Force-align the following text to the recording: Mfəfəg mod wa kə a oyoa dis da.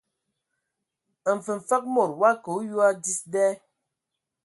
Mfəfəg 1.37 1.83
mod 1.93 2.11
wa 2.21 2.29
kə 2.43 2.49
a 2.53 2.55
oyoa 2.59 2.89
dis 3.03 3.19
da. 3.33 3.45